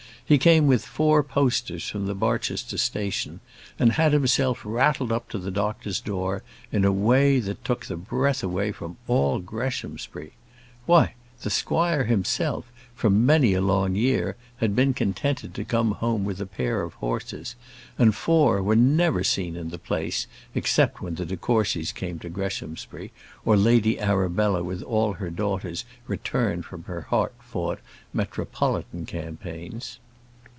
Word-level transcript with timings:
He 0.23 0.37
came 0.37 0.65
with 0.65 0.85
four 0.85 1.23
posters 1.23 1.89
from 1.89 2.05
the 2.05 2.15
Barchester 2.15 2.77
Station, 2.77 3.41
and 3.77 3.91
had 3.91 4.13
himself 4.13 4.61
rattled 4.63 5.11
up 5.11 5.27
to 5.31 5.37
the 5.37 5.51
doctor's 5.51 5.99
door 5.99 6.41
in 6.71 6.85
a 6.85 6.91
way 6.93 7.41
that 7.41 7.65
took 7.65 7.87
the 7.87 7.97
breath 7.97 8.41
away 8.41 8.71
from 8.71 8.95
all 9.09 9.39
Greshamsbury. 9.39 10.31
Why! 10.85 11.15
the 11.41 11.49
squire 11.49 12.05
himself 12.05 12.71
for 12.95 13.07
a 13.07 13.11
many 13.11 13.57
long 13.57 13.93
year 13.95 14.37
had 14.59 14.73
been 14.73 14.93
contented 14.93 15.53
to 15.55 15.65
come 15.65 15.93
home 15.95 16.23
with 16.23 16.39
a 16.39 16.45
pair 16.45 16.81
of 16.81 16.93
horses; 16.93 17.57
and 17.97 18.15
four 18.15 18.63
were 18.63 18.77
never 18.77 19.25
seen 19.25 19.57
in 19.57 19.67
the 19.67 19.77
place, 19.77 20.27
except 20.55 21.01
when 21.01 21.15
the 21.15 21.25
de 21.25 21.35
Courcys 21.35 21.91
came 21.93 22.19
to 22.19 22.29
Greshamsbury, 22.29 23.11
or 23.43 23.57
Lady 23.57 23.99
Arabella 23.99 24.63
with 24.63 24.81
all 24.83 25.11
her 25.11 25.29
daughters 25.29 25.83
returned 26.07 26.63
from 26.63 26.83
her 26.83 27.01
hard 27.01 27.33
fought 27.39 27.79
metropolitan 28.13 29.05
campaigns. 29.05 29.99